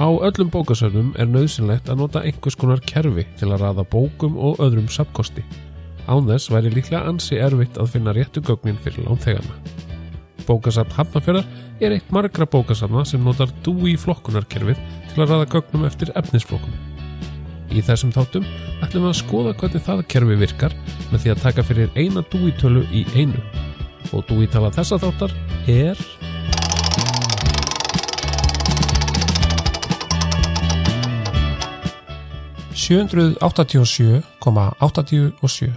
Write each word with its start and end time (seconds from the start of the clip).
Á 0.00 0.08
öllum 0.08 0.48
bókasöfnum 0.48 1.10
er 1.20 1.26
nöðsynlegt 1.28 1.90
að 1.92 1.98
nota 2.00 2.22
einhvers 2.24 2.54
konar 2.56 2.80
kerfi 2.88 3.26
til 3.36 3.50
að 3.52 3.66
raða 3.66 3.82
bókum 3.84 4.38
og 4.40 4.62
öðrum 4.64 4.86
sapkosti. 4.88 5.42
Án 6.08 6.24
þess 6.24 6.48
væri 6.48 6.70
líklega 6.72 7.02
ansi 7.04 7.36
erfitt 7.36 7.76
að 7.76 7.90
finna 7.92 8.14
réttu 8.16 8.40
gögnin 8.40 8.80
fyrir 8.80 9.04
lánþegana. 9.04 9.58
Bókasafn 10.48 10.96
Hafnarfjörðar 10.96 11.44
er 11.84 11.98
eitt 11.98 12.08
margra 12.16 12.48
bókasafna 12.48 13.04
sem 13.04 13.20
notar 13.20 13.52
DUI 13.60 13.98
flokkunarkerfið 14.00 14.80
til 15.10 15.20
að 15.20 15.34
raða 15.34 15.50
gögnum 15.52 15.84
eftir 15.90 16.14
efnisflokkum. 16.16 16.80
Í 17.68 17.84
þessum 17.84 18.16
þáttum 18.16 18.48
ætlum 18.80 19.04
við 19.04 19.12
að 19.12 19.20
skoða 19.20 19.54
hvernig 19.60 19.84
það 19.84 20.04
kerfi 20.16 20.40
virkar 20.46 20.78
með 21.12 21.26
því 21.26 21.34
að 21.34 21.44
taka 21.44 21.66
fyrir 21.68 21.92
eina 22.00 22.24
DUI 22.32 22.56
tölu 22.56 22.88
í 22.88 23.04
einu. 23.12 23.44
Og 24.16 24.24
DUI 24.32 24.48
tala 24.48 24.72
þessa 24.72 24.96
þáttar 25.04 25.36
er... 25.68 26.29
787,87 32.80 35.76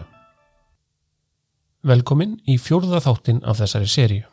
Velkomin 1.84 2.40
í 2.48 2.56
fjórða 2.56 3.04
þáttin 3.04 3.44
af 3.44 3.60
þessari 3.60 3.90
sériu. 3.92 4.24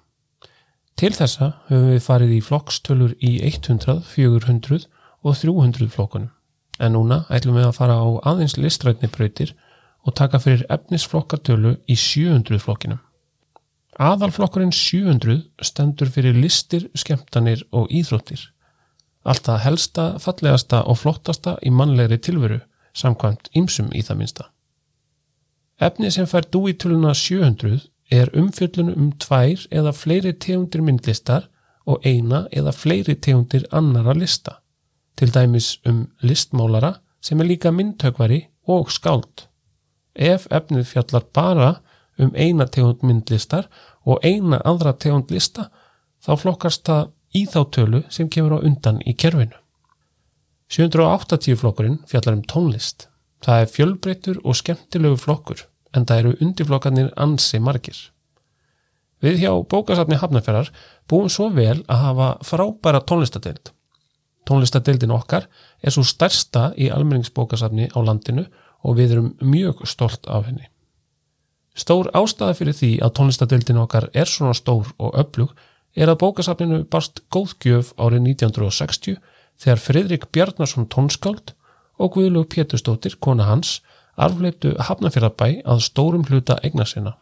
Til 0.94 1.10
þessa 1.16 1.66
höfum 1.66 1.90
við 1.90 2.04
farið 2.04 2.36
í 2.36 2.38
flokkstölur 2.46 3.16
í 3.18 3.42
100, 3.48 4.06
400 4.12 4.86
og 5.26 5.34
300 5.40 5.90
flokkunum. 5.96 6.30
En 6.78 6.94
núna 6.94 7.26
ætlum 7.26 7.58
við 7.58 7.66
að 7.72 7.78
fara 7.80 7.96
á 7.98 8.06
aðeins 8.30 8.54
listrætni 8.54 9.10
brautir 9.10 9.50
og 10.06 10.14
taka 10.22 10.38
fyrir 10.38 10.62
efnisflokkartölu 10.70 11.74
í 11.90 11.98
700 11.98 12.62
flokkinum. 12.62 13.02
Aðalflokkurinn 13.98 14.70
700 14.70 15.66
stendur 15.66 16.06
fyrir 16.14 16.38
listir, 16.38 16.86
skemmtanir 16.94 17.66
og 17.74 17.90
íþróttir. 17.90 18.54
Allt 19.28 19.44
það 19.44 19.64
helsta, 19.66 20.04
fallegasta 20.22 20.80
og 20.88 20.96
flottasta 21.02 21.58
í 21.66 21.70
mannlegri 21.74 22.16
tilveru, 22.24 22.60
samkvæmt 22.94 23.50
ymsum 23.56 23.90
í 23.94 24.02
það 24.02 24.18
minsta. 24.22 24.44
Efni 25.80 26.10
sem 26.12 26.26
fær 26.28 26.44
dúi 26.52 26.74
töluna 26.76 27.14
700 27.14 27.88
er 28.10 28.30
umfjöllun 28.36 28.92
um 28.96 29.12
tvær 29.12 29.66
eða 29.70 29.92
fleiri 29.96 30.32
tegundir 30.32 30.82
myndlistar 30.84 31.46
og 31.86 32.04
eina 32.04 32.46
eða 32.52 32.74
fleiri 32.76 33.14
tegundir 33.14 33.64
annara 33.72 34.14
lista, 34.14 34.58
til 35.16 35.32
dæmis 35.34 35.78
um 35.86 36.08
listmálara 36.22 36.98
sem 37.20 37.40
er 37.40 37.48
líka 37.48 37.70
myndtökvari 37.70 38.42
og 38.66 38.90
skáld. 38.90 39.46
Ef 40.14 40.46
efnið 40.50 40.84
fjallar 40.84 41.24
bara 41.34 41.70
um 42.18 42.34
eina 42.34 42.66
tegund 42.66 43.04
myndlistar 43.06 43.68
og 44.04 44.20
eina 44.24 44.60
aðra 44.64 44.92
tegund 44.92 45.30
lista, 45.30 45.70
þá 46.20 46.36
flokkast 46.36 46.84
það 46.84 47.10
í 47.34 47.46
þá 47.46 47.60
tölu 47.72 48.02
sem 48.10 48.28
kemur 48.28 48.58
á 48.60 48.64
undan 48.66 49.00
í 49.06 49.14
kerfinu. 49.14 49.56
780 50.70 51.58
flokkurinn 51.58 51.98
fjallar 52.06 52.36
um 52.38 52.46
tónlist. 52.46 53.08
Það 53.42 53.62
er 53.62 53.70
fjölbreytur 53.74 54.40
og 54.44 54.54
skemmtilegu 54.54 55.18
flokkur 55.18 55.64
en 55.96 56.06
það 56.06 56.20
eru 56.22 56.34
undirflokkarnir 56.44 57.08
ansi 57.18 57.58
margir. 57.58 57.98
Við 59.20 59.42
hjá 59.42 59.50
bókasafni 59.72 60.16
Hafnarferðar 60.20 60.70
búum 61.10 61.28
svo 61.28 61.48
vel 61.52 61.82
að 61.90 62.02
hafa 62.04 62.28
frábæra 62.46 63.00
tónlistadeild. 63.02 63.72
Tónlistadeildin 64.46 65.12
okkar 65.12 65.48
er 65.82 65.92
svo 65.92 66.04
stærsta 66.06 66.70
í 66.78 66.88
almenningsbókasafni 66.94 67.90
á 67.90 67.98
landinu 68.06 68.46
og 68.86 68.96
við 68.96 69.16
erum 69.16 69.32
mjög 69.42 69.82
stolt 69.90 70.30
af 70.30 70.46
henni. 70.46 70.70
Stór 71.74 72.12
ástæða 72.14 72.54
fyrir 72.56 72.78
því 72.78 72.92
að 73.02 73.14
tónlistadeildin 73.18 73.82
okkar 73.82 74.08
er 74.14 74.30
svona 74.30 74.54
stór 74.54 74.88
og 74.98 75.18
öflug 75.18 75.52
er 75.96 76.08
að 76.08 76.20
bókasafninu 76.22 76.84
barst 76.90 77.24
góðgjöf 77.34 77.92
árið 77.98 78.30
1960 78.38 79.18
þegar 79.60 79.82
Fridrik 79.84 80.28
Bjarnarsson 80.32 80.88
tónskáld 80.88 81.54
og 82.00 82.14
Guðlug 82.16 82.48
Péturstóttir, 82.52 83.18
kona 83.20 83.48
hans, 83.48 83.80
arfleitu 84.16 84.72
hafnafjörðabæ 84.80 85.60
að 85.68 85.84
stórum 85.84 86.24
hluta 86.28 86.58
egna 86.64 86.86
sinna. 86.88 87.16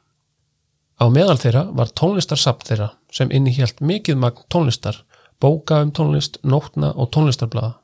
Á 0.98 1.06
meðal 1.14 1.38
þeirra 1.38 1.64
var 1.78 1.92
tónlistarsapp 1.94 2.64
þeirra 2.66 2.88
sem 3.14 3.30
innihjælt 3.34 3.82
mikið 3.82 4.18
magn 4.18 4.46
tónlistar, 4.50 5.04
bóka 5.42 5.82
um 5.82 5.92
tónlist, 5.94 6.40
nótna 6.42 6.90
og 6.94 7.12
tónlistarblaða. 7.14 7.76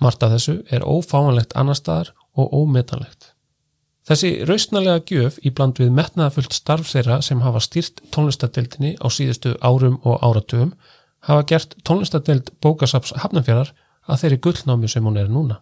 Marta 0.00 0.30
þessu 0.32 0.62
er 0.72 0.84
ófáanlegt 0.88 1.52
annar 1.56 1.76
staðar 1.76 2.14
og 2.36 2.52
ómetanlegt. 2.56 3.32
Þessi 4.08 4.30
raustnalega 4.48 5.04
gjöf 5.06 5.36
í 5.46 5.52
bland 5.54 5.78
við 5.78 5.92
metnaðafullt 5.94 6.56
starf 6.56 6.88
þeirra 6.90 7.20
sem 7.22 7.44
hafa 7.44 7.60
stýrt 7.62 8.00
tónlistadildinni 8.10 8.96
á 8.98 9.06
síðustu 9.12 9.54
árum 9.62 10.00
og 10.02 10.18
áratugum 10.24 10.72
hafa 11.26 11.46
gert 11.46 11.76
tónlistadild 11.86 12.50
bókasaps 12.62 13.14
hafnafjörðar 13.22 13.72
að 14.10 14.22
þeirri 14.22 14.40
gullnámi 14.46 14.90
sem 14.90 15.04
hún 15.06 15.18
er 15.20 15.30
núna. 15.30 15.60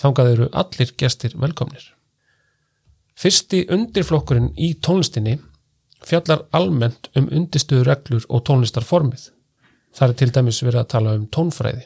Þangað 0.00 0.32
eru 0.34 0.48
allir 0.56 0.92
gestir 0.96 1.36
velkomnir. 1.36 1.82
Fyrsti 3.20 3.66
undirflokkurinn 3.74 4.54
í 4.56 4.72
tónlistinni 4.80 5.36
fjallar 6.06 6.46
almennt 6.56 7.10
um 7.18 7.28
undirstöðu 7.28 7.84
reglur 7.84 8.24
og 8.28 8.46
tónlistarformið. 8.48 9.28
Það 9.92 10.08
er 10.08 10.18
til 10.20 10.30
dæmis 10.32 10.62
verið 10.64 10.80
að 10.80 10.92
tala 10.94 11.16
um 11.18 11.26
tónfræði. 11.28 11.84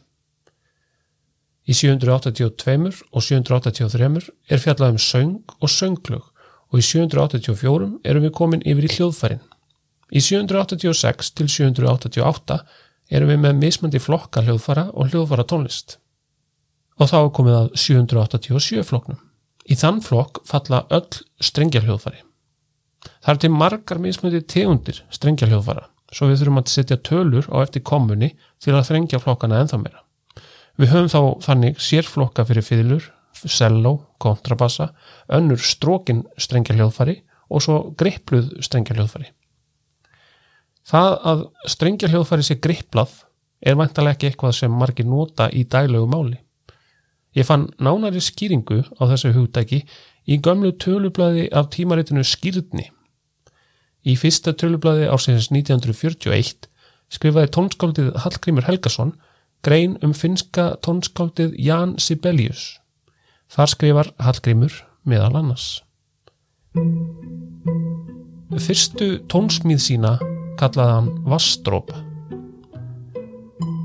Í 1.64 1.72
782 1.72 3.02
og 3.10 3.24
783 3.24 4.30
er 4.52 4.60
fjallað 4.60 4.94
um 4.94 5.00
söng 5.00 5.56
og 5.58 5.72
sönglög 5.72 6.30
og 6.70 6.78
í 6.78 6.84
784 6.84 7.88
erum 8.04 8.26
við 8.26 8.34
komin 8.36 8.64
yfir 8.68 8.86
í 8.86 8.92
hljóðfærin. 8.94 9.42
Í 10.14 10.20
786 10.20 11.32
til 11.38 11.48
788 11.48 12.60
erum 13.10 13.30
við 13.32 13.40
með 13.42 13.60
mismandi 13.60 14.00
flokka 14.02 14.44
hljóðfæra 14.44 14.88
og 14.92 15.10
hljóðfæra 15.10 15.46
tónlist. 15.50 15.98
Og 17.00 17.10
þá 17.10 17.16
er 17.20 17.32
komið 17.36 17.56
að 17.58 17.72
787 17.82 18.84
flokknum. 18.86 19.18
Í 19.64 19.76
þann 19.80 20.00
flokk 20.04 20.42
falla 20.48 20.84
öll 20.92 21.20
strengjarhljóðfæri. 21.42 22.22
Það 23.24 23.32
er 23.34 23.40
til 23.42 23.52
margar 23.52 24.00
mismandi 24.00 24.40
tegundir 24.48 25.02
strengjarhljóðfæra, 25.12 25.88
svo 26.12 26.28
við 26.30 26.42
þurfum 26.42 26.60
að 26.60 26.72
setja 26.72 27.00
tölur 27.08 27.48
á 27.52 27.56
eftir 27.64 27.84
kommuni 27.84 28.32
til 28.62 28.74
að 28.76 28.88
þrengja 28.90 29.20
flokkana 29.20 29.60
ennþá 29.64 29.80
meira. 29.80 30.02
Við 30.80 30.90
höfum 30.92 31.12
þá 31.12 31.46
þannig 31.46 31.80
sérflokka 31.82 32.44
fyrir 32.48 32.66
fiðlur, 32.66 33.08
selló, 33.44 33.94
kontrabassa, 34.22 34.92
önnur 35.32 35.60
strókin 35.60 36.24
strengjarhljóðfæri 36.40 37.20
og 37.50 37.64
svo 37.64 37.80
grippluð 37.98 38.54
strengjarhljóðfæri. 38.64 39.30
Það 40.84 41.14
að 41.30 41.44
strengjarhljóðfæri 41.72 42.44
sé 42.44 42.56
gripplað 42.60 43.12
er 43.64 43.78
vantalega 43.80 44.18
ekki 44.18 44.28
eitthvað 44.30 44.56
sem 44.58 44.74
margir 44.76 45.08
nota 45.08 45.48
í 45.48 45.64
dælögu 45.64 46.08
máli. 46.12 46.36
Ég 47.34 47.46
fann 47.48 47.70
nánari 47.82 48.20
skýringu 48.22 48.82
á 49.00 49.02
þessu 49.10 49.32
hugdæki 49.34 49.80
í 50.28 50.38
gömlu 50.44 50.74
tölublaði 50.80 51.48
af 51.52 51.70
tímaritinu 51.74 52.22
Skýrni. 52.24 52.90
Í 54.04 54.14
fyrsta 54.20 54.52
tölublaði 54.52 55.08
ásins 55.08 55.48
1941 55.50 56.68
skrifaði 57.12 57.50
tónskáldið 57.56 58.12
Hallgrímur 58.20 58.68
Helgason 58.68 59.14
grein 59.64 59.96
um 60.04 60.12
finska 60.12 60.74
tónskáldið 60.84 61.56
Jan 61.58 61.96
Sibelius. 61.98 62.76
Þar 63.48 63.72
skrifar 63.72 64.12
Hallgrímur 64.20 64.76
meðal 65.08 65.40
annars. 65.40 65.80
Fyrstu 68.60 69.16
tónsmíð 69.32 69.80
sína 69.82 70.18
kallaði 70.60 70.96
hann 70.96 71.10
Vastrópa. 71.28 72.00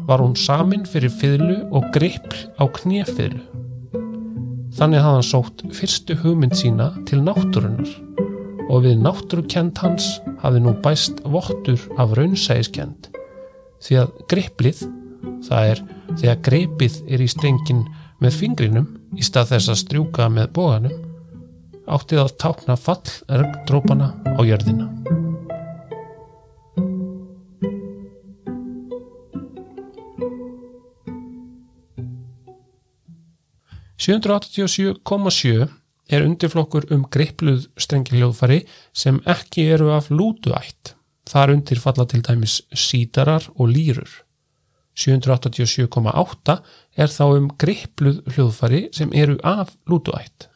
Var 0.10 0.24
hún 0.24 0.36
samin 0.40 0.86
fyrir 0.90 1.14
fiðlu 1.14 1.62
og 1.76 1.90
grippl 1.94 2.46
á 2.58 2.66
knjefiðlu. 2.80 3.44
Þannig 4.80 5.04
hafði 5.04 5.16
hann 5.18 5.28
sótt 5.28 5.64
fyrstu 5.76 6.16
hugmynd 6.22 6.56
sína 6.58 6.92
til 7.10 7.22
náttúrunar 7.26 7.90
og 8.70 8.86
við 8.86 9.02
náttúrukend 9.02 9.82
hans 9.82 10.20
hafði 10.44 10.64
nú 10.64 10.76
bæst 10.84 11.24
vottur 11.26 11.82
af 12.00 12.14
raunsægiskend 12.18 13.10
því 13.84 14.00
að 14.04 14.14
gripplið 14.32 14.84
það 15.48 15.72
er 15.74 15.84
þegar 16.14 16.42
greipið 16.48 16.98
er 17.08 17.24
í 17.24 17.30
strengin 17.32 17.86
með 18.24 18.38
fingrinum 18.42 18.90
í 19.18 19.26
stað 19.26 19.56
þess 19.56 19.74
að 19.74 19.82
strjúka 19.84 20.30
með 20.32 20.52
bóganum 20.58 21.06
áttið 21.90 22.24
að 22.26 22.36
tákna 22.44 22.78
fall 22.78 23.02
ergdrópana 23.34 24.14
á 24.38 24.42
jörðina. 24.46 25.29
,787,7 34.10 35.70
er 36.10 36.24
undirflokkur 36.26 36.88
um 36.94 37.04
greipluð 37.14 37.68
strengiljóðfari 37.78 38.64
sem 38.94 39.20
ekki 39.30 39.62
eru 39.76 39.92
af 39.94 40.10
lútuætt. 40.10 40.96
Þar 41.30 41.54
undir 41.54 41.78
falla 41.78 42.06
til 42.10 42.22
dæmis 42.26 42.66
sítarar 42.74 43.46
og 43.54 43.70
lýrur. 43.70 44.10
787,8 44.98 46.58
er 46.98 47.08
þá 47.14 47.26
um 47.38 47.54
greipluð 47.62 48.26
hljóðfari 48.34 48.90
sem 48.98 49.14
eru 49.14 49.38
af 49.46 49.78
lútuætt. 49.86 50.50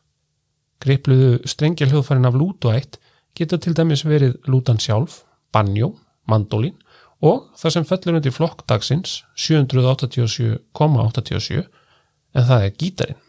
Greipluðu 0.81 1.45
strengja 1.47 1.87
hljóðfarin 1.91 2.27
af 2.27 2.33
lútuætt 2.33 2.97
geta 3.37 3.57
til 3.61 3.73
dæmis 3.77 4.05
verið 4.05 4.37
lútan 4.49 4.79
sjálf, 4.81 5.23
banjó, 5.53 5.93
mandolin 6.25 6.77
og 7.21 7.53
það 7.59 7.71
sem 7.77 7.85
fellur 7.87 8.15
undir 8.17 8.33
flokkdagsins 8.33 9.23
787,87 9.37 11.63
en 12.33 12.43
það 12.49 12.65
er 12.65 12.73
gítarinn. 12.81 13.22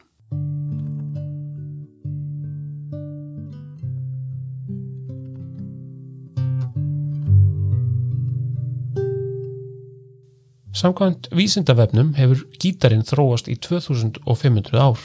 Samkvæmt 10.85 11.31
vísindavefnum 11.33 12.11
hefur 12.13 12.43
gítarinn 12.61 13.07
þróast 13.09 13.47
í 13.49 13.55
2500 13.57 14.77
ár. 14.77 14.99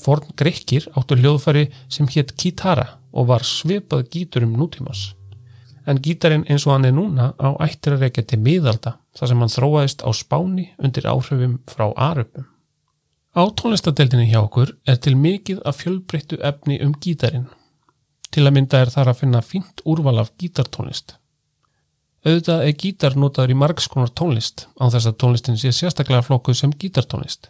Forn 0.00 0.30
grekkir 0.40 0.86
áttu 0.96 1.18
hljóðfæri 1.20 1.66
sem 1.92 2.08
hétt 2.14 2.32
gítara 2.40 2.86
og 3.12 3.28
var 3.28 3.44
svipað 3.44 4.06
gíturum 4.14 4.56
nútímas. 4.56 5.10
En 5.84 6.00
gítarinn 6.00 6.46
eins 6.48 6.64
og 6.64 6.78
hann 6.78 6.88
er 6.88 6.96
núna 6.96 7.28
á 7.36 7.60
ættir 7.60 7.98
að 7.98 8.06
reykja 8.06 8.24
til 8.24 8.40
miðalda 8.40 8.94
þar 9.12 9.32
sem 9.34 9.44
hann 9.44 9.54
þróaðist 9.58 10.00
á 10.00 10.10
spáni 10.16 10.70
undir 10.80 11.10
áhrifum 11.12 11.58
frá 11.68 11.90
aröpum. 11.92 12.48
Á 13.36 13.42
tónlistadeildinni 13.52 14.32
hjá 14.32 14.40
okkur 14.46 14.78
er 14.88 14.96
til 14.96 15.18
mikið 15.20 15.60
af 15.68 15.82
fjölbreyttu 15.84 16.40
efni 16.40 16.80
um 16.80 16.96
gítarinn. 16.96 17.50
Til 18.32 18.48
að 18.48 18.56
mynda 18.56 18.80
er 18.80 18.96
þar 18.96 19.12
að 19.12 19.26
finna 19.26 19.44
fínt 19.44 19.84
úrval 19.84 20.22
af 20.24 20.32
gítartónlist. 20.40 21.18
Auðvitað 22.22 22.60
er 22.68 22.74
gítar 22.78 23.16
notaður 23.18 23.50
í 23.50 23.58
margskonar 23.58 24.10
tónlist 24.14 24.68
á 24.78 24.86
þess 24.86 25.08
að 25.10 25.16
tónlistin 25.18 25.56
sé 25.58 25.72
sérstaklega 25.74 26.22
flokkuð 26.22 26.54
sem 26.60 26.74
gítartónlist. 26.78 27.48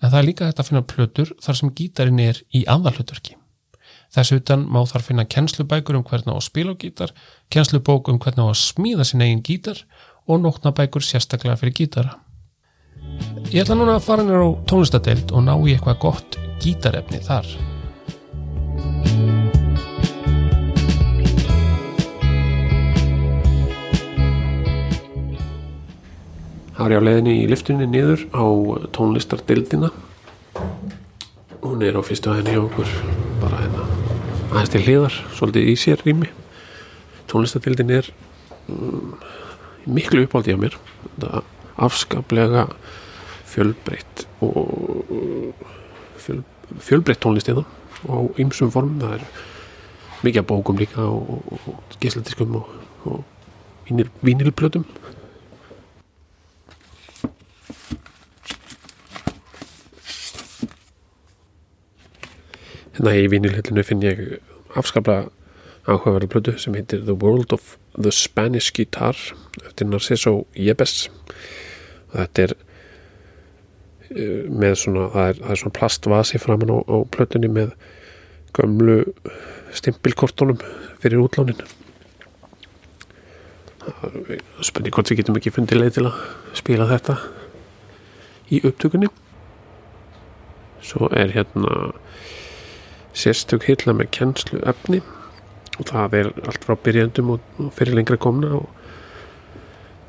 En 0.00 0.08
það 0.08 0.18
er 0.20 0.26
líka 0.30 0.48
þetta 0.48 0.62
að 0.62 0.70
finna 0.70 0.86
plötur 0.92 1.32
þar 1.44 1.58
sem 1.58 1.72
gítarin 1.76 2.22
er 2.24 2.40
í 2.56 2.62
aðalhutverki. 2.64 3.36
Þessu 4.16 4.38
utan 4.40 4.64
má 4.72 4.80
þar 4.88 5.04
finna 5.04 5.26
kennslubækur 5.28 5.98
um 5.98 6.06
hvernig 6.08 6.32
á 6.32 6.36
að 6.38 6.46
spila 6.48 6.72
á 6.72 6.80
gítar, 6.80 7.12
kennslubók 7.52 8.08
um 8.08 8.20
hvernig 8.22 8.40
á 8.40 8.48
að 8.48 8.60
smíða 8.62 9.04
sin 9.04 9.24
eigin 9.24 9.44
gítar 9.44 9.84
og 10.24 10.40
nótnabækur 10.40 11.04
sérstaklega 11.04 11.60
fyrir 11.60 11.76
gítara. 11.76 12.16
Ég 13.52 13.66
ætla 13.66 13.76
núna 13.76 13.98
að 14.00 14.06
fara 14.08 14.24
nýra 14.24 14.48
á 14.48 14.50
tónlistadeild 14.64 15.36
og 15.36 15.44
ná 15.44 15.54
í 15.60 15.76
eitthvað 15.76 16.00
gott 16.08 16.40
gítarefni 16.64 17.20
þar. 17.20 17.52
Það 26.76 26.92
er 26.92 27.00
á 27.00 27.06
leiðinni 27.06 27.34
í 27.40 27.44
liftunni 27.48 27.86
niður 27.88 28.26
á 28.36 28.44
tónlistardildina. 28.92 29.88
Hún 31.62 31.84
er 31.86 31.96
á 31.96 32.04
fyrstu 32.04 32.28
aðeins 32.28 32.52
hjá 32.52 32.60
okkur 32.60 32.90
bara 33.40 33.62
hérna 33.62 33.86
aðeins 34.50 34.72
til 34.74 34.82
hliðar, 34.84 35.16
svolítið 35.38 35.70
í 35.72 35.76
sér 35.80 36.04
rými. 36.04 36.28
Tónlistardildin 37.32 37.94
er 37.96 38.10
um, 38.68 39.16
miklu 39.88 40.26
uppáldi 40.26 40.52
á 40.52 40.60
mér. 40.60 40.76
Þetta 41.06 41.42
afskaplega 41.86 42.66
fjölbreytt 43.48 44.26
og 44.44 45.56
fjöl, 46.20 46.42
fjölbreytt 46.76 47.24
tónlist 47.24 47.48
eða 47.52 47.64
á 48.04 48.16
ymsum 48.40 48.68
form 48.72 48.98
það 49.00 49.16
er 49.16 49.26
mikið 50.26 50.48
bókum 50.52 50.80
líka 50.80 51.08
og, 51.08 51.40
og, 51.40 51.72
og 51.72 51.98
gísladiskum 52.04 52.60
og, 52.60 52.68
og 53.08 53.24
vínil, 53.88 54.12
hérna 62.96 63.16
í 63.16 63.26
vinilhillinu 63.28 63.84
finn 63.84 64.04
ég 64.04 64.22
afskaplega 64.76 65.28
áhugaverðu 65.86 66.30
plötu 66.30 66.54
sem 66.58 66.74
heitir 66.74 67.04
The 67.04 67.14
World 67.14 67.52
of 67.54 67.76
the 67.94 68.10
Spanish 68.12 68.72
Guitar 68.74 69.16
eftir 69.64 69.86
Narciso 69.86 70.46
Yepes. 70.56 71.06
Og 72.10 72.16
þetta 72.16 72.46
er 72.46 72.54
uh, 72.56 74.42
með 74.50 74.78
svona 74.82 75.10
það 75.14 75.28
er, 75.28 75.40
það 75.42 75.54
er 75.54 75.62
svona 75.62 75.78
plastvasi 75.78 76.42
framann 76.42 76.74
á, 76.74 76.78
á 76.82 76.96
plötunni 77.12 77.52
með 77.52 77.74
gömlu 78.56 79.02
stimpilkortunum 79.76 80.62
fyrir 81.02 81.20
útlánin. 81.20 81.60
Spenni 84.64 84.90
hvort 84.90 85.12
við 85.12 85.20
getum 85.20 85.36
ekki 85.38 85.52
fundið 85.54 85.82
leið 85.82 85.98
til 85.98 86.06
að 86.08 86.16
spila 86.58 86.88
þetta 86.90 87.20
í 88.50 88.62
upptökunni. 88.66 89.12
Svo 90.86 91.10
er 91.14 91.30
hérna 91.34 91.92
sérstök 93.16 93.66
hilla 93.68 93.94
með 93.96 94.10
kennslu 94.16 94.60
efni 94.68 95.00
og 95.76 95.88
það 95.90 96.16
er 96.20 96.32
allt 96.44 96.64
frá 96.64 96.76
byrjandum 96.86 97.36
og 97.36 97.70
fyrir 97.76 97.96
lengra 97.96 98.18
komna 98.20 98.54
og 98.58 98.68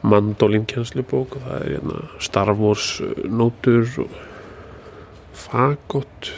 mandolin 0.07 0.68
kennslubók 0.69 1.38
og 1.38 1.45
það 1.48 1.62
er 1.62 1.71
hérna, 1.75 2.01
Star 2.24 2.51
Wars 2.56 2.89
nótur 3.25 3.88
og 4.04 4.19
fagott 5.38 6.31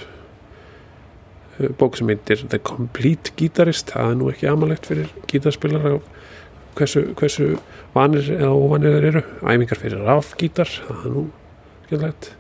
bók 1.78 1.98
sem 2.00 2.08
heitir 2.08 2.46
The 2.48 2.60
Complete 2.64 3.34
Guitarist. 3.36 3.92
Það 3.92 4.14
er 4.14 4.18
nú 4.20 4.30
ekki 4.32 4.48
amalegt 4.48 4.88
fyrir 4.88 5.12
gítarspillar 5.28 6.00
hversu, 6.78 7.10
hversu 7.20 7.50
vanir 7.96 8.30
eða 8.38 8.54
óvanir 8.56 8.96
þeir 8.96 9.10
eru. 9.12 9.24
Æfingar 9.44 9.82
fyrir 9.82 10.06
rafgítar 10.08 10.72
það 10.88 11.04
er 11.04 11.16
nú 11.18 11.26
skemmtilegt 11.90 12.36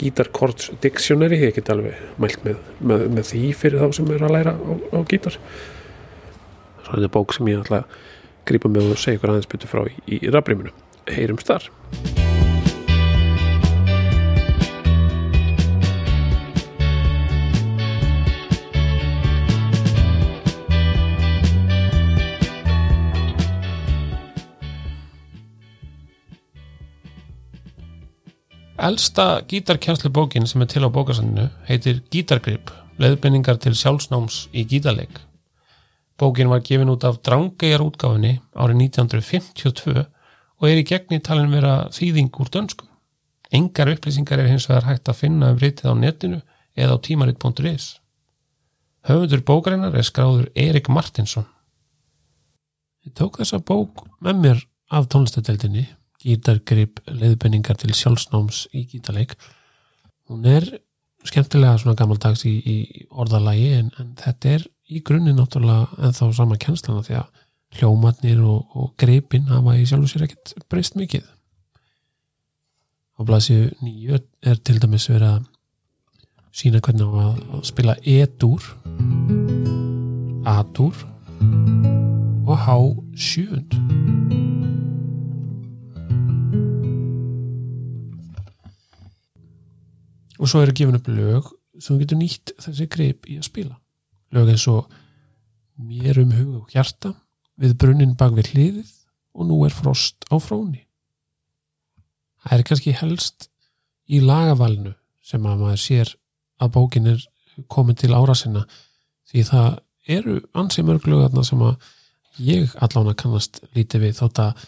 Guitar 0.00 0.30
Chords 0.36 0.70
Dictionary 0.82 1.40
ég 1.42 1.56
get 1.58 1.70
alveg 1.72 1.98
mælt 2.22 2.44
með, 2.46 2.62
með, 2.80 3.06
með 3.16 3.28
því 3.32 3.42
fyrir 3.60 3.84
þá 3.84 3.98
sem 4.00 4.14
er 4.14 4.24
að 4.26 4.36
læra 4.38 4.54
á, 4.56 4.72
á 4.96 4.98
gítar. 5.10 5.36
Svo 6.80 6.94
er 6.94 7.02
þetta 7.02 7.12
bók 7.18 7.36
sem 7.36 7.52
ég 7.52 7.60
ætla 7.60 7.82
að 7.84 7.98
grípa 8.48 8.72
með 8.72 8.94
og 8.94 9.02
segja 9.02 9.20
ykkur 9.20 9.34
aðeins 9.34 9.52
betur 9.52 9.74
frá 9.74 9.84
í, 9.86 10.18
í 10.18 10.32
rafbríminu. 10.32 10.72
Heyrumst 11.10 11.52
þar 11.52 11.70
Elsta 28.80 29.42
gítarkjænslubókin 29.48 30.46
sem 30.46 30.62
er 30.62 30.66
til 30.66 30.80
á 30.80 30.88
bókasanninu 30.88 31.50
heitir 31.68 31.98
Gítargrip, 32.08 32.70
leðbynningar 32.96 33.58
til 33.60 33.74
sjálfsnáms 33.76 34.46
í 34.56 34.64
gítarleik. 34.64 35.20
Bókin 36.16 36.48
var 36.48 36.62
gefin 36.64 36.88
út 36.88 37.04
af 37.04 37.18
Drangeyjar 37.20 37.84
útgáfinni 37.84 38.40
árið 38.56 38.80
1952 38.86 40.06
og 40.56 40.68
er 40.70 40.80
í 40.80 40.86
gegni 40.88 41.20
talin 41.20 41.52
vera 41.52 41.90
þýðing 41.92 42.32
úr 42.40 42.48
dönskum. 42.48 42.88
Engar 43.52 43.92
upplýsingar 43.92 44.40
er 44.40 44.48
hins 44.48 44.68
vegar 44.70 44.88
hægt 44.88 45.12
að 45.12 45.20
finna 45.20 45.52
um 45.52 45.60
reytið 45.60 45.92
á 45.92 45.94
netinu 46.00 46.40
eða 46.72 46.96
á 46.96 47.04
tímarit.is. 47.04 48.00
Höfundur 49.04 49.44
bókarinnar 49.44 49.92
er 49.92 50.08
skráður 50.08 50.48
Erik 50.56 50.88
Martinsson. 50.88 51.44
Ég 53.04 53.12
tók 53.12 53.42
þessa 53.44 53.60
bók 53.60 54.06
með 54.24 54.44
mér 54.44 54.68
af 54.88 55.12
tónlistadeldinni 55.12 55.88
gítargrip 56.20 57.00
leiðbenningar 57.08 57.78
til 57.80 57.94
sjálfsnáms 57.96 58.66
í 58.76 58.84
gítarleik. 58.90 59.36
Hún 60.28 60.46
er 60.48 60.66
skemmtilega 61.26 61.78
svona 61.80 61.96
gammaldags 61.98 62.44
í, 62.48 62.54
í 62.60 63.06
orðalagi 63.10 63.70
en, 63.78 63.90
en 64.00 64.14
þetta 64.20 64.54
er 64.56 64.66
í 64.90 65.02
grunni 65.06 65.34
náttúrulega 65.36 66.00
ennþá 66.08 66.30
sama 66.36 66.58
kjenslana 66.60 67.04
því 67.06 67.18
að 67.20 67.28
hljómatnir 67.78 68.40
og, 68.42 68.72
og 68.74 68.94
greipin 68.98 69.48
hafa 69.50 69.76
í 69.78 69.86
sjálfu 69.86 70.10
sér 70.10 70.26
ekkert 70.26 70.54
breyst 70.72 70.96
mikið. 70.98 71.26
Á 73.16 73.20
blasju 73.28 73.70
nýju 73.84 74.20
er 74.48 74.62
til 74.64 74.80
dæmis 74.82 75.10
verið 75.10 75.36
að 75.36 75.48
sína 76.56 76.80
hvernig 76.82 77.06
á 77.06 77.30
að 77.30 77.66
spila 77.68 77.94
E-dúr 78.02 78.64
A-dúr 80.50 81.04
og 82.48 82.56
H-sjöund 82.64 84.19
og 90.40 90.48
svo 90.48 90.62
eru 90.64 90.74
gefin 90.76 90.96
upp 90.98 91.10
lög 91.12 91.50
sem 91.78 91.94
þú 91.94 92.00
getur 92.02 92.20
nýtt 92.20 92.52
þessi 92.64 92.86
greip 92.90 93.28
í 93.28 93.38
að 93.40 93.48
spila. 93.48 93.76
Lög 94.34 94.52
eins 94.52 94.66
og 94.70 94.88
mér 95.80 96.20
um 96.22 96.32
hug 96.36 96.54
og 96.62 96.72
hjarta 96.74 97.12
við 97.60 97.76
brunnin 97.80 98.16
bak 98.18 98.34
við 98.36 98.52
hliðið 98.54 98.94
og 99.36 99.48
nú 99.48 99.60
er 99.66 99.74
frost 99.74 100.26
á 100.32 100.36
fróni. 100.42 100.86
Það 102.40 102.56
er 102.56 102.66
kannski 102.68 102.96
helst 102.96 103.50
í 104.08 104.20
lagavalnu 104.24 104.94
sem 105.24 105.44
að 105.46 105.62
maður 105.62 105.82
sér 105.84 106.14
að 106.60 106.72
bókin 106.76 107.12
er 107.12 107.24
komin 107.68 107.98
til 107.98 108.12
ára 108.16 108.34
sinna 108.36 108.64
því 109.30 109.44
það 109.48 109.70
eru 110.10 110.36
ansi 110.58 110.84
mörg 110.86 111.06
lögarna 111.06 111.44
sem 111.46 111.60
að 111.62 111.76
ég 112.40 112.72
allan 112.80 113.12
að 113.12 113.18
kannast 113.22 113.60
lítið 113.76 114.06
við 114.06 114.16
þótt 114.20 114.42
að 114.46 114.64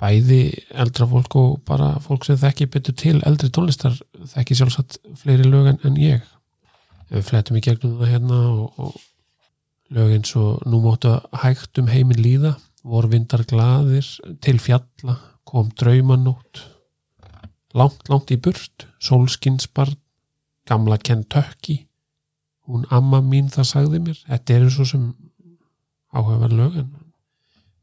bæði 0.00 0.40
eldra 0.72 1.06
fólk 1.10 1.36
og 1.36 1.60
bara 1.68 1.92
fólk 2.04 2.24
sem 2.26 2.38
þekki 2.40 2.70
betur 2.72 2.96
til 2.96 3.18
eldri 3.28 3.50
tónlistar 3.52 3.98
þekki 4.32 4.56
sjálfsagt 4.56 4.98
fleiri 5.20 5.48
lög 5.48 5.74
en 5.74 6.00
ég. 6.00 6.24
Við 7.10 7.26
flettum 7.26 7.58
í 7.58 7.64
gegnum 7.64 7.98
það 8.00 8.12
hérna 8.14 8.40
og, 8.48 8.80
og 8.80 9.94
lögin 9.94 10.24
svo 10.24 10.54
nú 10.66 10.80
móttu 10.84 11.16
hægt 11.42 11.80
um 11.82 11.90
heiminn 11.90 12.22
líða 12.22 12.54
vorvindar 12.86 13.44
glaðir 13.48 14.06
til 14.40 14.60
fjalla 14.62 15.18
kom 15.44 15.68
draumanótt 15.76 16.62
langt, 17.76 18.08
langt 18.08 18.30
í 18.32 18.38
burt 18.40 18.86
sólskinsbarn 19.02 19.98
gamla 20.70 20.98
Kentucky 21.02 21.84
hún 22.70 22.86
amma 22.94 23.20
mín 23.24 23.50
það 23.50 23.66
sagði 23.66 24.00
mér. 24.04 24.18
Þetta 24.28 24.56
eru 24.56 24.70
svo 24.70 24.86
sem 24.86 25.06
áhugaverð 26.14 26.56
lög 26.58 26.78
en 26.82 26.90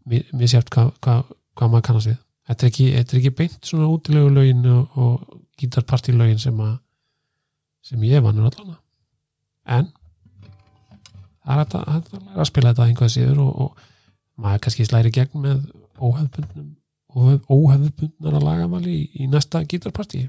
mér, 0.08 0.24
mér 0.32 0.52
sjátt 0.54 0.72
hvað, 0.74 0.94
hvað, 1.04 1.34
hvað 1.58 1.72
maður 1.74 1.86
kannast 1.90 2.12
við 2.12 2.18
þetta 2.48 2.66
er 2.66 2.72
ekki, 2.72 2.88
þetta 2.96 3.16
er 3.16 3.22
ekki 3.22 3.36
beint 3.42 3.70
svona 3.70 3.90
útilegu 3.92 4.34
lögin 4.34 4.66
og, 4.72 4.98
og 4.98 5.42
gítarpartilögin 5.60 6.42
sem 6.42 6.60
að 6.64 6.76
sem 7.88 8.04
ég 8.08 8.24
vannur 8.24 8.50
allan 8.50 8.78
en 9.78 9.92
það 11.48 11.54
er 11.54 11.62
að, 11.64 11.76
að 11.78 12.42
að 12.42 12.50
spila 12.50 12.74
þetta 12.74 12.88
einhvað 12.90 13.14
síður 13.14 13.44
og, 13.46 13.62
og 13.66 13.86
maður 14.38 14.64
kannski 14.66 14.88
slæri 14.88 15.14
gegn 15.16 15.44
með 15.44 15.64
óhefðbundnum 15.98 16.74
og 17.18 17.48
óhefðbundnara 17.50 18.42
lagamali 18.44 18.94
í, 18.94 19.06
í 19.24 19.30
næsta 19.32 19.64
gítarparti 19.66 20.28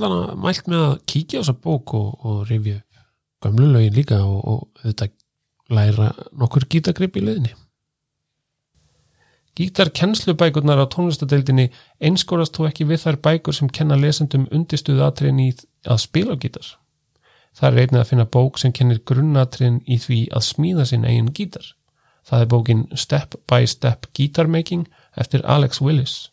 Að 0.00 0.36
mælt 0.40 0.68
með 0.70 0.84
að 0.84 0.94
kíkja 1.12 1.40
á 1.40 1.42
þessa 1.42 1.56
bók 1.60 1.94
og, 1.98 2.12
og 2.24 2.38
rifja 2.48 2.80
lögin 3.44 3.96
líka 3.96 4.20
og, 4.20 4.40
og 4.44 4.84
þetta 4.84 5.08
læra 5.70 6.12
nokkur 6.36 6.66
gítagrip 6.68 7.16
í 7.16 7.24
liðinni. 7.24 7.54
Gítarkennslubækurnar 9.56 10.80
á 10.80 10.86
tónlistadeildinni 10.88 11.70
einskórast 12.00 12.56
þó 12.56 12.68
ekki 12.68 12.86
við 12.88 13.02
þær 13.04 13.18
bækur 13.24 13.56
sem 13.56 13.68
kenna 13.68 13.96
lesendum 13.98 14.46
undistuðu 14.54 15.02
atriðin 15.04 15.42
í 15.42 15.50
að 15.84 16.02
spila 16.04 16.36
gítar. 16.40 16.76
Það 17.56 17.68
er 17.68 17.80
einnið 17.82 18.00
að 18.00 18.10
finna 18.12 18.26
bók 18.36 18.60
sem 18.62 18.72
kennir 18.72 19.02
grunnatriðin 19.04 19.80
í 19.86 19.98
því 19.98 20.20
að 20.32 20.46
smíða 20.46 20.86
sinn 20.86 21.04
eigin 21.04 21.32
gítar. 21.34 21.66
Það 22.24 22.44
er 22.44 22.50
bókin 22.52 22.84
Step 22.94 23.34
by 23.50 23.66
Step 23.66 24.06
Guitar 24.14 24.46
Making 24.46 24.86
eftir 25.18 25.42
Alex 25.44 25.80
Willis. 25.80 26.30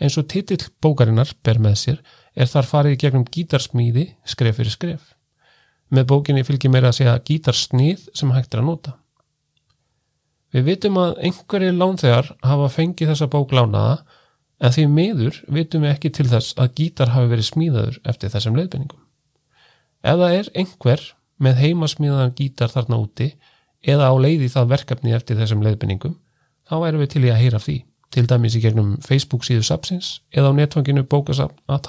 Eins 0.00 0.18
og 0.20 0.28
titill 0.30 0.62
bókarinnar 0.80 1.32
ber 1.42 1.58
með 1.58 1.76
sér 1.82 2.00
er 2.36 2.50
þar 2.50 2.68
farið 2.68 2.94
í 2.96 3.00
gegnum 3.00 3.24
gítarsmíði 3.32 4.06
skref 4.28 4.60
fyrir 4.60 4.74
skref. 4.74 5.08
Með 5.90 6.08
bókinni 6.12 6.44
fylgir 6.46 6.72
meira 6.72 6.90
að 6.92 7.00
segja 7.00 7.16
gítarsnið 7.24 8.06
sem 8.14 8.32
hægt 8.34 8.54
er 8.54 8.62
að 8.62 8.68
nota. 8.68 8.94
Við 10.54 10.68
vitum 10.70 11.00
að 11.00 11.16
einhverjir 11.26 11.74
lánþegar 11.76 12.30
hafa 12.46 12.68
fengið 12.72 13.12
þessa 13.12 13.30
bók 13.32 13.54
lánaða 13.56 13.96
en 14.60 14.72
því 14.72 14.86
miður 14.92 15.40
vitum 15.52 15.84
við 15.84 15.94
ekki 15.94 16.12
til 16.16 16.28
þess 16.30 16.56
að 16.60 16.72
gítar 16.80 17.12
hafi 17.12 17.32
verið 17.32 17.50
smíðaður 17.50 17.98
eftir 18.12 18.32
þessum 18.32 18.56
leiðbenningum. 18.56 19.02
Það 20.06 20.24
er 20.30 20.50
einhver 20.54 21.02
með 21.42 21.60
heimasmíðaðan 21.64 22.36
gítar 22.38 22.72
þarna 22.72 23.00
úti 23.02 23.32
eða 23.84 24.08
á 24.08 24.14
leiði 24.16 24.48
það 24.52 24.70
verkefni 24.72 25.14
eftir 25.16 25.38
þessum 25.40 25.64
leiðbenningum 25.64 26.16
þá 26.66 26.74
værum 26.82 27.02
við 27.04 27.12
til 27.12 27.24
í 27.26 27.32
að 27.32 27.42
heyra 27.42 27.60
því 27.62 27.76
til 28.16 28.26
dæmis 28.28 28.56
í 28.56 28.62
gegnum 28.64 28.96
Facebook 29.04 29.44
síðu 29.46 29.66
sapsins 29.68 30.16
eða 30.32 30.50
á 30.50 30.56
netfanginu 30.56 31.04
bókasapn 31.04 31.60
að 31.68 31.82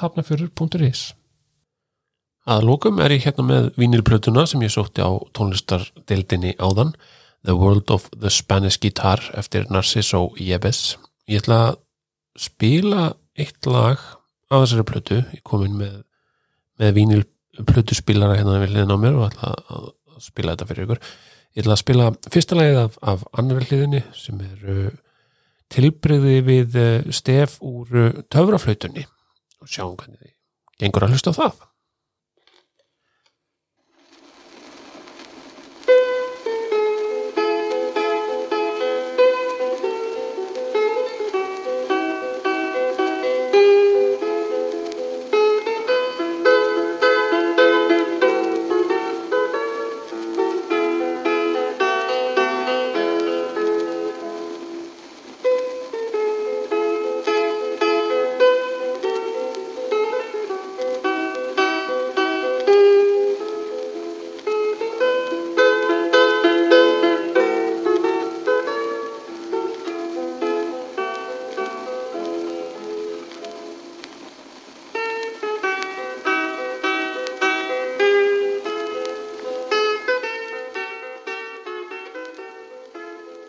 lókum 2.64 3.02
er 3.04 3.12
ég 3.12 3.26
hérna 3.28 3.44
með 3.44 3.70
vínilplötuna 3.80 4.46
sem 4.48 4.62
ég 4.64 4.72
sótti 4.72 5.04
á 5.04 5.12
tónlistardeildinni 5.36 6.56
áðan 6.56 6.94
The 7.44 7.56
World 7.56 7.92
of 7.92 8.08
the 8.16 8.32
Spanish 8.32 8.80
Guitar 8.80 9.22
eftir 9.38 9.68
Narciso 9.72 10.32
Yebes. 10.40 10.98
Ég 11.28 11.44
ætla 11.44 11.60
að 11.68 11.80
spila 12.40 13.10
eitt 13.38 13.68
lag 13.68 14.00
á 14.48 14.56
þessari 14.56 14.88
plötu. 14.88 15.20
Ég 15.36 15.44
kom 15.48 15.66
inn 15.68 15.76
með, 15.80 16.00
með 16.80 16.94
vínilplötu 16.98 17.98
spilara 18.00 18.40
hérna 18.40 18.62
við 18.64 18.74
hliðin 18.74 18.96
á 18.96 18.98
mér 19.04 19.20
og 19.20 19.28
ætla 19.28 19.52
að 19.76 19.90
spila 20.24 20.56
þetta 20.56 20.70
fyrir 20.72 20.88
ykkur. 20.88 21.04
Ég 21.58 21.66
ætla 21.66 21.76
að 21.76 21.84
spila 21.84 22.10
fyrsta 22.32 22.58
lagið 22.58 22.82
af, 22.86 22.98
af 23.14 23.28
annar 23.38 23.68
hliðinni 23.68 24.04
sem 24.16 24.40
er 24.48 24.72
uh, 24.72 24.90
tilbreyði 25.74 26.38
við 26.48 26.78
uh, 26.80 27.12
stef 27.16 27.58
úr 27.66 27.98
uh, 27.98 28.20
töfraflautunni 28.32 29.06
og 29.62 29.72
sjáum 29.72 29.98
hvernig 30.00 30.20
þið 30.22 30.34
gengur 30.82 31.08
að 31.08 31.16
hlusta 31.16 31.34
á 31.34 31.40
það. 31.40 31.64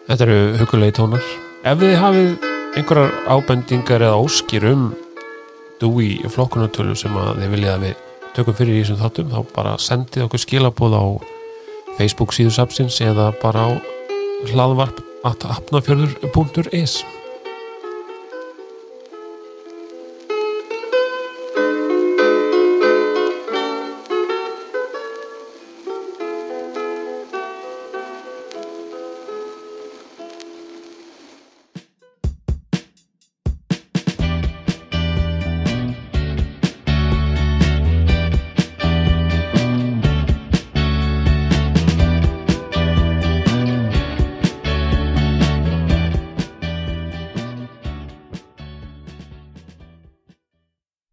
Þetta 0.09 0.25
eru 0.25 0.37
hugulegi 0.57 0.95
tónar. 0.97 1.25
Ef 1.69 1.83
þið 1.83 1.99
hafið 2.01 2.47
einhverjar 2.81 3.11
ábendingar 3.29 4.05
eða 4.07 4.21
óskir 4.23 4.65
um 4.71 4.87
dúi 5.83 6.15
flokkunartölu 6.33 6.97
sem 6.97 7.13
að 7.21 7.43
þið 7.43 7.53
viljið 7.53 7.73
að 7.75 7.85
við 7.85 8.07
tökum 8.39 8.57
fyrir 8.57 8.79
í 8.79 8.81
þessum 8.81 9.01
þáttum 9.03 9.35
þá 9.35 9.53
bara 9.53 9.75
sendið 9.85 10.25
okkur 10.25 10.43
skilabóð 10.47 10.97
á 10.97 11.05
Facebook 11.99 12.33
síðu 12.33 12.55
sapsins 12.57 12.97
eða 13.05 13.29
bara 13.43 13.69
á 13.69 13.71
hlaðvarp 14.49 15.05
at 15.29 15.45
apnafjörður.is 15.45 17.03